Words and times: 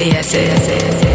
yes, 0.00 0.32
yes, 0.32 0.68
yes. 0.68 1.09